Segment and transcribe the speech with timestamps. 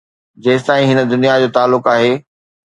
[0.43, 2.23] جيستائين هن دنيا جو تعلق آهي.